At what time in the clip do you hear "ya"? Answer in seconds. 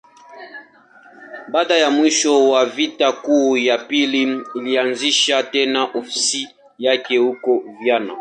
1.77-1.91, 3.57-3.77